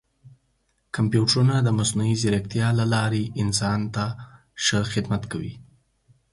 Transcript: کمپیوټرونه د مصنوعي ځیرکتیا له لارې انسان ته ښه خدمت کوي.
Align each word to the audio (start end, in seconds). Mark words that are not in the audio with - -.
کمپیوټرونه 0.95 1.55
د 1.61 1.67
مصنوعي 1.79 2.15
ځیرکتیا 2.21 2.67
له 2.79 2.85
لارې 2.93 3.23
انسان 3.43 3.79
ته 3.95 4.05
ښه 4.63 4.79
خدمت 4.93 5.23
کوي. 5.31 5.53